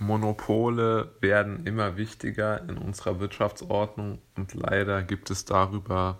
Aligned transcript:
Monopole 0.00 1.12
werden 1.20 1.66
immer 1.66 1.98
wichtiger 1.98 2.66
in 2.66 2.78
unserer 2.78 3.20
Wirtschaftsordnung 3.20 4.18
und 4.34 4.54
leider 4.54 5.02
gibt 5.02 5.28
es 5.28 5.44
darüber 5.44 6.18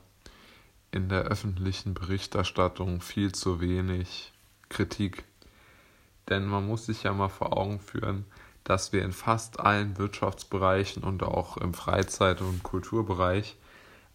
in 0.92 1.08
der 1.08 1.22
öffentlichen 1.22 1.94
Berichterstattung 1.94 3.00
viel 3.00 3.32
zu 3.32 3.58
wenig 3.62 4.34
Kritik. 4.68 5.24
Denn 6.28 6.44
man 6.44 6.66
muss 6.66 6.84
sich 6.84 7.04
ja 7.04 7.14
mal 7.14 7.30
vor 7.30 7.56
Augen 7.56 7.80
führen, 7.80 8.26
dass 8.64 8.92
wir 8.92 9.02
in 9.02 9.12
fast 9.12 9.60
allen 9.60 9.96
Wirtschaftsbereichen 9.96 11.02
und 11.02 11.22
auch 11.22 11.56
im 11.56 11.72
Freizeit- 11.72 12.42
und 12.42 12.62
Kulturbereich 12.62 13.56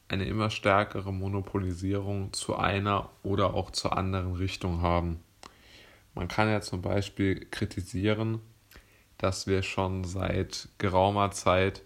eine 0.10 0.26
immer 0.26 0.52
stärkere 0.52 1.12
Monopolisierung 1.12 2.34
zu 2.34 2.56
einer 2.56 3.10
oder 3.24 3.56
auch 3.56 3.72
zur 3.72 3.98
anderen 3.98 4.36
Richtung 4.36 4.84
haben. 4.84 5.22
Man 6.14 6.28
kann 6.28 6.50
ja 6.50 6.62
zum 6.62 6.84
Beispiel 6.84 7.48
kritisieren, 7.50 8.42
dass 9.18 9.48
wir 9.48 9.64
schon 9.64 10.04
seit 10.04 10.70
geraumer 10.78 11.32
Zeit 11.32 11.84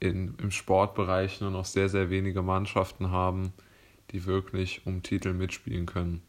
in, 0.00 0.34
im 0.38 0.50
Sportbereich 0.50 1.40
nur 1.40 1.50
noch 1.50 1.64
sehr, 1.64 1.88
sehr 1.88 2.10
wenige 2.10 2.42
Mannschaften 2.42 3.10
haben, 3.10 3.52
die 4.10 4.26
wirklich 4.26 4.86
um 4.86 5.02
Titel 5.02 5.32
mitspielen 5.32 5.86
können. 5.86 6.22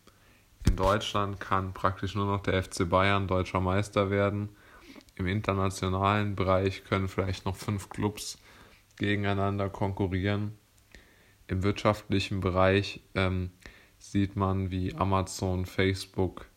In 0.65 0.75
Deutschland 0.75 1.39
kann 1.39 1.73
praktisch 1.73 2.15
nur 2.15 2.25
noch 2.25 2.41
der 2.41 2.63
FC 2.63 2.89
Bayern 2.89 3.27
deutscher 3.27 3.61
Meister 3.61 4.09
werden. 4.09 4.49
Im 5.15 5.27
internationalen 5.27 6.35
Bereich 6.35 6.83
können 6.83 7.07
vielleicht 7.07 7.45
noch 7.45 7.55
fünf 7.55 7.89
Clubs 7.89 8.37
gegeneinander 8.97 9.69
konkurrieren. 9.69 10.57
Im 11.47 11.63
wirtschaftlichen 11.63 12.41
Bereich 12.41 13.01
ähm, 13.15 13.51
sieht 13.97 14.35
man, 14.35 14.69
wie 14.69 14.93
Amazon, 14.95 15.65
Facebook 15.65 16.47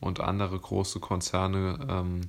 und 0.00 0.20
andere 0.20 0.58
große 0.58 1.00
Konzerne 1.00 1.86
ähm, 1.88 2.20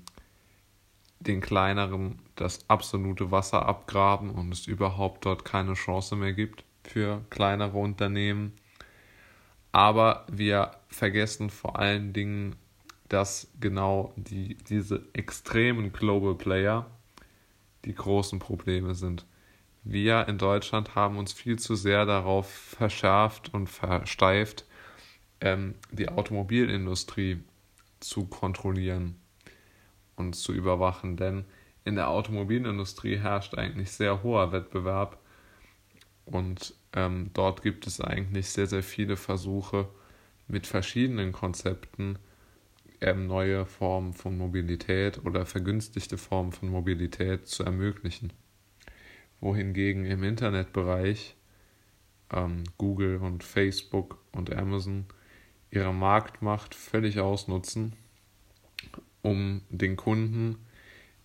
den 1.20 1.42
kleineren 1.42 2.20
das 2.36 2.70
absolute 2.70 3.32
Wasser 3.32 3.66
abgraben 3.66 4.30
und 4.30 4.52
es 4.52 4.68
überhaupt 4.68 5.26
dort 5.26 5.46
keine 5.46 5.74
Chance 5.74 6.16
mehr 6.16 6.34
gibt 6.34 6.63
für 6.84 7.24
kleinere 7.30 7.77
Unternehmen. 7.77 8.54
Aber 9.71 10.26
wir 10.32 10.71
vergessen 10.88 11.49
vor 11.49 11.80
allen 11.80 12.13
Dingen, 12.13 12.55
dass 13.10 13.52
genau 13.60 14.13
die, 14.16 14.55
diese 14.55 15.05
extremen 15.13 15.91
Global 15.93 16.36
Player 16.36 16.86
die 17.86 17.93
großen 17.96 18.40
Probleme 18.40 18.96
sind. 18.96 19.26
Wir 19.84 20.27
in 20.27 20.38
Deutschland 20.38 20.96
haben 20.96 21.18
uns 21.18 21.32
viel 21.34 21.60
zu 21.60 21.76
sehr 21.76 22.05
darauf 22.05 22.49
verschärft 22.49 23.54
und 23.54 23.68
versteift, 23.68 24.66
ähm, 25.41 25.76
die 25.91 26.10
Automobilindustrie 26.10 27.43
zu 27.99 28.26
kontrollieren 28.26 29.18
und 30.16 30.35
zu 30.35 30.54
überwachen, 30.54 31.18
denn 31.18 31.46
in 31.84 31.96
der 31.96 32.10
Automobilindustrie 32.10 33.18
herrscht 33.18 33.55
eigentlich 33.55 33.91
sehr 33.91 34.24
hoher 34.24 34.52
Wettbewerb 34.52 35.20
und 36.26 36.74
ähm, 36.94 37.30
dort 37.34 37.62
gibt 37.62 37.85
es 37.88 38.02
eigentlich 38.02 38.49
sehr, 38.49 38.68
sehr 38.68 38.84
viele 38.84 39.18
Versuche 39.18 39.88
mit 40.48 40.66
verschiedenen 40.66 41.32
Konzepten 41.32 42.18
ähm, 43.02 43.27
neue 43.27 43.66
Formen 43.66 44.13
von 44.13 44.38
Mobilität 44.38 45.24
oder 45.26 45.46
vergünstigte 45.46 46.18
Formen 46.18 46.52
von 46.52 46.70
Mobilität 46.70 47.48
zu 47.48 47.63
ermöglichen. 47.63 48.34
Wohingegen 49.41 50.05
im 50.05 50.24
Internetbereich 50.24 51.36
ähm, 52.32 52.63
Google 52.77 53.18
und 53.18 53.43
Facebook 53.43 54.18
und 54.32 54.55
Amazon 54.55 55.05
ihre 55.70 55.93
Marktmacht 55.93 56.74
völlig 56.74 57.20
ausnutzen 57.20 57.93
um 59.26 59.62
den 59.70 59.95
Kunden 59.95 60.57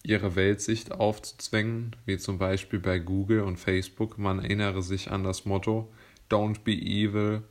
ihre 0.02 0.34
Weltsicht 0.34 0.92
aufzuzwängen, 0.92 1.94
wie 2.06 2.16
zum 2.16 2.38
Beispiel 2.38 2.78
bei 2.78 2.98
Google 2.98 3.42
und 3.42 3.58
Facebook. 3.58 4.16
Man 4.16 4.38
erinnere 4.38 4.82
sich 4.82 5.10
an 5.10 5.22
das 5.22 5.44
Motto 5.44 5.92
Don't 6.30 6.60
be 6.64 6.72
evil 6.72 7.42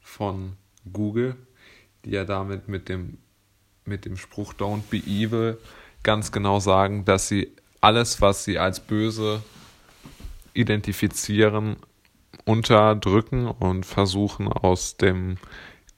von 0.00 0.54
Google, 0.90 1.36
die 2.04 2.10
ja 2.10 2.24
damit 2.24 2.68
mit 2.68 2.88
dem, 2.88 3.18
mit 3.84 4.06
dem 4.06 4.16
Spruch 4.16 4.54
Don't 4.54 4.84
be 4.88 4.96
evil 4.96 5.58
ganz 6.02 6.32
genau 6.32 6.60
sagen, 6.60 7.04
dass 7.04 7.28
sie 7.28 7.52
alles, 7.82 8.22
was 8.22 8.44
sie 8.44 8.58
als 8.58 8.80
böse 8.80 9.42
identifizieren, 10.54 11.76
unterdrücken 12.46 13.46
und 13.46 13.84
versuchen 13.84 14.48
aus 14.48 14.96
dem 14.96 15.36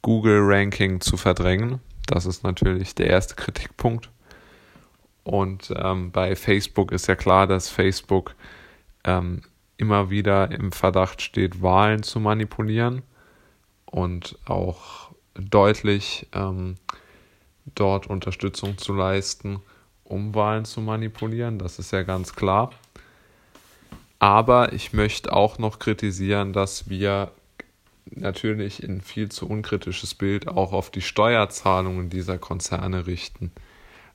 Google-Ranking 0.02 1.00
zu 1.00 1.16
verdrängen. 1.16 1.78
Das 2.06 2.26
ist 2.26 2.42
natürlich 2.44 2.94
der 2.94 3.08
erste 3.08 3.34
Kritikpunkt. 3.34 4.10
Und 5.24 5.72
ähm, 5.76 6.10
bei 6.10 6.34
Facebook 6.34 6.92
ist 6.92 7.06
ja 7.06 7.14
klar, 7.14 7.46
dass 7.46 7.68
Facebook 7.68 8.34
ähm, 9.04 9.42
immer 9.76 10.10
wieder 10.10 10.50
im 10.50 10.72
Verdacht 10.72 11.22
steht, 11.22 11.62
Wahlen 11.62 12.02
zu 12.02 12.20
manipulieren 12.20 13.02
und 13.86 14.38
auch 14.46 15.10
deutlich 15.34 16.26
ähm, 16.32 16.76
dort 17.74 18.06
Unterstützung 18.06 18.78
zu 18.78 18.94
leisten, 18.94 19.60
um 20.04 20.34
Wahlen 20.34 20.64
zu 20.64 20.80
manipulieren. 20.80 21.58
Das 21.58 21.78
ist 21.78 21.92
ja 21.92 22.02
ganz 22.02 22.34
klar. 22.34 22.70
Aber 24.18 24.72
ich 24.72 24.92
möchte 24.92 25.32
auch 25.32 25.58
noch 25.58 25.78
kritisieren, 25.78 26.52
dass 26.52 26.88
wir 26.88 27.32
natürlich 28.06 28.82
ein 28.82 29.00
viel 29.00 29.30
zu 29.30 29.48
unkritisches 29.48 30.14
Bild 30.14 30.48
auch 30.48 30.72
auf 30.72 30.90
die 30.90 31.00
Steuerzahlungen 31.00 32.10
dieser 32.10 32.38
Konzerne 32.38 33.06
richten. 33.06 33.52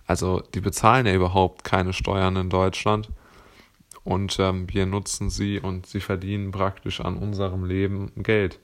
Also 0.05 0.41
die 0.53 0.61
bezahlen 0.61 1.05
ja 1.05 1.13
überhaupt 1.13 1.63
keine 1.63 1.93
Steuern 1.93 2.35
in 2.35 2.49
Deutschland 2.49 3.09
und 4.03 4.37
ähm, 4.39 4.67
wir 4.71 4.85
nutzen 4.85 5.29
sie 5.29 5.59
und 5.59 5.85
sie 5.85 5.99
verdienen 5.99 6.51
praktisch 6.51 7.01
an 7.01 7.17
unserem 7.17 7.65
Leben 7.65 8.11
Geld. 8.15 8.59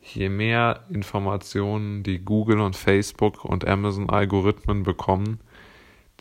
Je 0.00 0.28
mehr 0.28 0.84
Informationen 0.88 2.04
die 2.04 2.20
Google 2.20 2.60
und 2.60 2.76
Facebook 2.76 3.44
und 3.44 3.66
Amazon 3.66 4.08
Algorithmen 4.08 4.84
bekommen, 4.84 5.40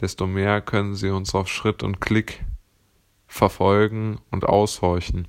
desto 0.01 0.25
mehr 0.25 0.61
können 0.61 0.95
sie 0.95 1.09
uns 1.09 1.35
auf 1.35 1.47
Schritt 1.47 1.83
und 1.83 2.01
Klick 2.01 2.43
verfolgen 3.27 4.19
und 4.31 4.45
aushorchen. 4.45 5.27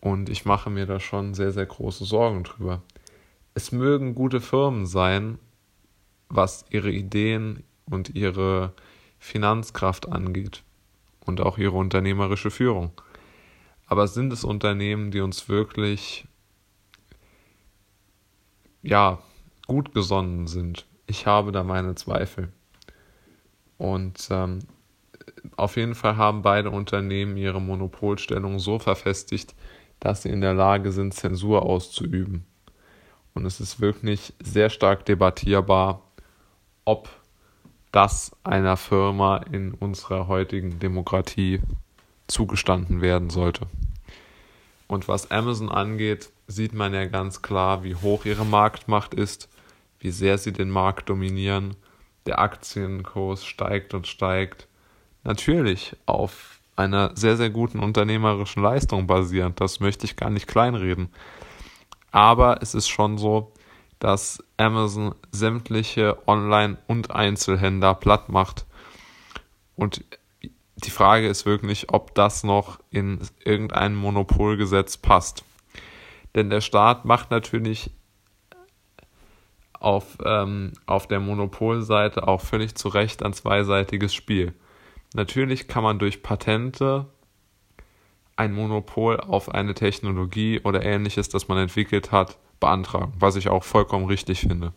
Und 0.00 0.28
ich 0.30 0.44
mache 0.44 0.70
mir 0.70 0.86
da 0.86 0.98
schon 0.98 1.34
sehr, 1.34 1.52
sehr 1.52 1.66
große 1.66 2.04
Sorgen 2.04 2.44
drüber. 2.44 2.82
Es 3.54 3.72
mögen 3.72 4.14
gute 4.14 4.40
Firmen 4.40 4.86
sein, 4.86 5.38
was 6.28 6.64
ihre 6.70 6.90
Ideen 6.90 7.64
und 7.84 8.14
ihre 8.14 8.72
Finanzkraft 9.18 10.08
angeht 10.08 10.62
und 11.26 11.40
auch 11.40 11.58
ihre 11.58 11.76
unternehmerische 11.76 12.50
Führung. 12.50 12.92
Aber 13.86 14.06
sind 14.06 14.32
es 14.32 14.44
Unternehmen, 14.44 15.10
die 15.10 15.20
uns 15.20 15.48
wirklich 15.48 16.26
ja 18.82 19.18
gut 19.66 19.92
gesonnen 19.92 20.46
sind? 20.46 20.86
Ich 21.06 21.26
habe 21.26 21.52
da 21.52 21.64
meine 21.64 21.96
Zweifel. 21.96 22.52
Und 23.76 24.28
ähm, 24.30 24.60
auf 25.56 25.76
jeden 25.76 25.94
Fall 25.94 26.16
haben 26.16 26.42
beide 26.42 26.70
Unternehmen 26.70 27.36
ihre 27.36 27.60
Monopolstellung 27.60 28.58
so 28.58 28.78
verfestigt, 28.78 29.54
dass 30.00 30.22
sie 30.22 30.30
in 30.30 30.40
der 30.40 30.54
Lage 30.54 30.92
sind, 30.92 31.14
Zensur 31.14 31.62
auszuüben. 31.62 32.44
Und 33.34 33.46
es 33.46 33.60
ist 33.60 33.80
wirklich 33.80 34.32
sehr 34.42 34.70
stark 34.70 35.04
debattierbar, 35.04 36.02
ob 36.84 37.08
das 37.92 38.32
einer 38.44 38.76
Firma 38.76 39.38
in 39.38 39.72
unserer 39.74 40.26
heutigen 40.28 40.78
Demokratie 40.78 41.60
zugestanden 42.26 43.00
werden 43.00 43.30
sollte. 43.30 43.66
Und 44.86 45.06
was 45.06 45.30
Amazon 45.30 45.68
angeht, 45.68 46.30
sieht 46.46 46.72
man 46.72 46.94
ja 46.94 47.04
ganz 47.06 47.42
klar, 47.42 47.84
wie 47.84 47.94
hoch 47.94 48.24
ihre 48.24 48.44
Marktmacht 48.44 49.14
ist, 49.14 49.48
wie 50.00 50.10
sehr 50.10 50.38
sie 50.38 50.52
den 50.52 50.70
Markt 50.70 51.08
dominieren. 51.08 51.76
Der 52.26 52.40
Aktienkurs 52.40 53.44
steigt 53.44 53.94
und 53.94 54.06
steigt. 54.06 54.66
Natürlich 55.22 55.96
auf 56.06 56.59
einer 56.76 57.12
sehr, 57.14 57.36
sehr 57.36 57.50
guten 57.50 57.80
unternehmerischen 57.80 58.62
Leistung 58.62 59.06
basierend. 59.06 59.60
Das 59.60 59.80
möchte 59.80 60.06
ich 60.06 60.16
gar 60.16 60.30
nicht 60.30 60.46
kleinreden. 60.46 61.10
Aber 62.10 62.62
es 62.62 62.74
ist 62.74 62.88
schon 62.88 63.18
so, 63.18 63.52
dass 63.98 64.42
Amazon 64.56 65.14
sämtliche 65.30 66.16
Online- 66.26 66.78
und 66.86 67.10
Einzelhändler 67.10 67.94
platt 67.94 68.30
macht. 68.30 68.66
Und 69.76 70.04
die 70.76 70.90
Frage 70.90 71.28
ist 71.28 71.44
wirklich, 71.44 71.92
ob 71.92 72.14
das 72.14 72.42
noch 72.42 72.80
in 72.90 73.20
irgendein 73.44 73.94
Monopolgesetz 73.94 74.96
passt. 74.96 75.44
Denn 76.34 76.48
der 76.48 76.60
Staat 76.62 77.04
macht 77.04 77.30
natürlich 77.30 77.90
auf, 79.72 80.18
ähm, 80.24 80.72
auf 80.86 81.06
der 81.06 81.20
Monopolseite 81.20 82.28
auch 82.28 82.40
völlig 82.40 82.74
zu 82.74 82.88
Recht 82.88 83.22
ein 83.22 83.32
zweiseitiges 83.32 84.14
Spiel. 84.14 84.54
Natürlich 85.14 85.68
kann 85.68 85.82
man 85.82 85.98
durch 85.98 86.22
Patente 86.22 87.06
ein 88.36 88.52
Monopol 88.52 89.20
auf 89.20 89.50
eine 89.50 89.74
Technologie 89.74 90.60
oder 90.64 90.82
ähnliches, 90.82 91.28
das 91.28 91.48
man 91.48 91.58
entwickelt 91.58 92.12
hat, 92.12 92.38
beantragen, 92.58 93.12
was 93.18 93.36
ich 93.36 93.48
auch 93.48 93.64
vollkommen 93.64 94.06
richtig 94.06 94.40
finde. 94.40 94.72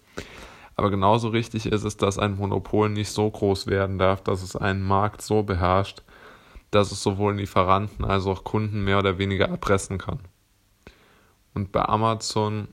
Aber 0.76 0.90
genauso 0.90 1.30
richtig 1.30 1.68
ist 1.68 1.84
es, 1.84 1.98
dass 1.98 2.18
ein 2.18 2.36
Monopol 2.36 2.90
nicht 2.90 3.10
so 3.10 3.30
groß 3.30 3.68
werden 3.68 4.00
darf, 4.00 4.22
dass 4.24 4.42
es 4.42 4.56
einen 4.56 4.84
Markt 4.84 5.22
so 5.22 5.44
beherrscht, 5.44 6.02
dass 6.72 6.92
es 6.92 7.04
sowohl 7.04 7.36
Lieferanten 7.36 8.04
als 8.04 8.26
auch 8.26 8.44
Kunden 8.44 8.84
mehr 8.84 8.98
oder 8.98 9.20
weniger 9.20 9.48
erpressen 9.48 10.00
kann. 10.00 10.20
Und 11.54 11.72
bei 11.72 11.86
Amazon, 11.86 12.68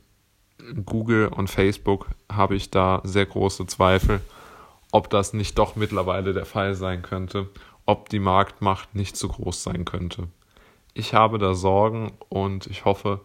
Google 0.85 1.29
und 1.29 1.51
Facebook 1.51 2.07
habe 2.33 2.57
ich 2.57 2.71
da 2.71 3.01
sehr 3.05 3.27
große 3.27 3.67
Zweifel, 3.67 4.21
ob 4.93 5.11
das 5.11 5.33
nicht 5.33 5.59
doch 5.59 5.77
mittlerweile 5.77 6.33
der 6.33 6.47
Fall 6.47 6.75
sein 6.75 7.03
könnte, 7.03 7.49
ob 7.87 8.09
die 8.09 8.19
Marktmacht 8.19 8.95
nicht 8.95 9.17
zu 9.17 9.29
groß 9.29 9.63
sein 9.63 9.85
könnte. 9.85 10.29
Ich 10.95 11.15
habe 11.15 11.39
da 11.39 11.55
Sorgen 11.55 12.13
und 12.29 12.67
ich 12.67 12.85
hoffe, 12.85 13.21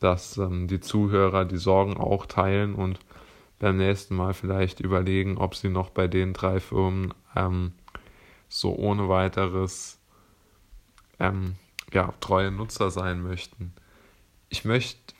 dass 0.00 0.38
ähm, 0.38 0.68
die 0.68 0.80
Zuhörer 0.80 1.44
die 1.44 1.56
Sorgen 1.56 1.96
auch 1.96 2.26
teilen 2.26 2.74
und 2.74 2.98
beim 3.58 3.76
nächsten 3.76 4.14
Mal 4.14 4.34
vielleicht 4.34 4.80
überlegen, 4.80 5.36
ob 5.36 5.56
sie 5.56 5.68
noch 5.68 5.90
bei 5.90 6.06
den 6.06 6.32
drei 6.32 6.60
Firmen 6.60 7.12
ähm, 7.34 7.72
so 8.48 8.74
ohne 8.74 9.08
weiteres 9.08 9.98
ähm, 11.18 11.56
ja, 11.92 12.14
treue 12.20 12.52
Nutzer 12.52 12.90
sein 12.90 13.22
möchten. 13.22 13.72
Ich 14.48 14.64
möchte 14.64 15.14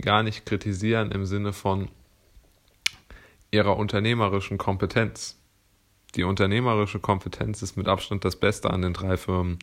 gar 0.00 0.22
nicht 0.22 0.46
kritisieren 0.46 1.10
im 1.10 1.26
Sinne 1.26 1.52
von 1.52 1.88
ihrer 3.52 3.76
unternehmerischen 3.76 4.58
Kompetenz. 4.58 5.38
Die 6.16 6.24
unternehmerische 6.24 6.98
Kompetenz 6.98 7.62
ist 7.62 7.76
mit 7.76 7.86
Abstand 7.86 8.24
das 8.24 8.36
Beste 8.36 8.70
an 8.70 8.82
den 8.82 8.94
drei 8.94 9.16
Firmen. 9.16 9.58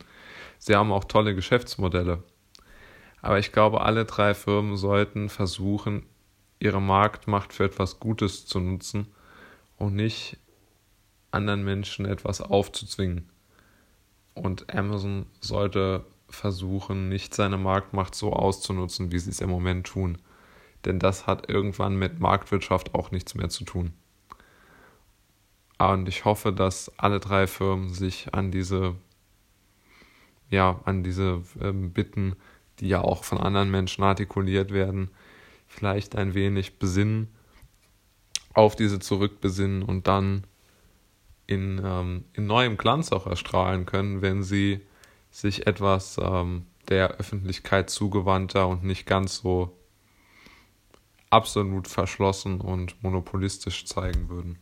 Sie 0.58 0.74
haben 0.74 0.92
auch 0.92 1.04
tolle 1.04 1.34
Geschäftsmodelle. 1.34 2.22
Aber 3.20 3.38
ich 3.38 3.52
glaube, 3.52 3.82
alle 3.82 4.06
drei 4.06 4.32
Firmen 4.32 4.76
sollten 4.76 5.28
versuchen, 5.28 6.06
ihre 6.58 6.80
Marktmacht 6.80 7.52
für 7.52 7.64
etwas 7.64 8.00
Gutes 8.00 8.46
zu 8.46 8.60
nutzen 8.60 9.08
und 9.76 9.94
nicht 9.94 10.38
anderen 11.30 11.64
Menschen 11.64 12.06
etwas 12.06 12.40
aufzuzwingen. 12.40 13.28
Und 14.34 14.74
Amazon 14.74 15.26
sollte 15.40 16.04
versuchen, 16.28 17.08
nicht 17.08 17.34
seine 17.34 17.58
Marktmacht 17.58 18.14
so 18.14 18.32
auszunutzen, 18.32 19.12
wie 19.12 19.18
sie 19.18 19.30
es 19.30 19.40
im 19.40 19.50
Moment 19.50 19.86
tun. 19.86 20.18
Denn 20.84 20.98
das 20.98 21.26
hat 21.26 21.48
irgendwann 21.48 21.96
mit 21.96 22.20
Marktwirtschaft 22.20 22.94
auch 22.94 23.10
nichts 23.10 23.34
mehr 23.34 23.48
zu 23.48 23.64
tun. 23.64 23.92
Und 25.78 26.08
ich 26.08 26.24
hoffe, 26.24 26.52
dass 26.52 26.92
alle 26.98 27.20
drei 27.20 27.46
Firmen 27.46 27.88
sich 27.88 28.34
an 28.34 28.50
diese, 28.50 28.96
ja, 30.50 30.80
an 30.84 31.02
diese 31.02 31.42
ähm, 31.60 31.92
Bitten, 31.92 32.36
die 32.80 32.88
ja 32.88 33.00
auch 33.00 33.24
von 33.24 33.38
anderen 33.38 33.70
Menschen 33.70 34.04
artikuliert 34.04 34.72
werden, 34.72 35.10
vielleicht 35.66 36.16
ein 36.16 36.34
wenig 36.34 36.78
besinnen, 36.78 37.28
auf 38.52 38.76
diese 38.76 38.98
zurückbesinnen 38.98 39.82
und 39.82 40.06
dann 40.06 40.46
in, 41.46 41.80
ähm, 41.84 42.24
in 42.32 42.46
neuem 42.46 42.76
Glanz 42.76 43.12
auch 43.12 43.26
erstrahlen 43.26 43.86
können, 43.86 44.22
wenn 44.22 44.42
sie 44.42 44.80
sich 45.30 45.66
etwas 45.66 46.18
ähm, 46.22 46.66
der 46.88 47.12
Öffentlichkeit 47.12 47.88
zugewandter 47.88 48.68
und 48.68 48.84
nicht 48.84 49.06
ganz 49.06 49.36
so 49.36 49.76
absolut 51.30 51.88
verschlossen 51.88 52.60
und 52.60 53.02
monopolistisch 53.02 53.86
zeigen 53.86 54.28
würden. 54.28 54.58